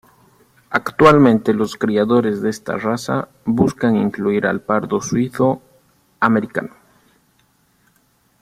[0.71, 6.71] Actualmente los criadores de esta raza buscan incluir al pardo suizo-americano.